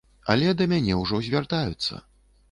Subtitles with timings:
[0.35, 2.01] Але да мяне ўжо звяртаюцца.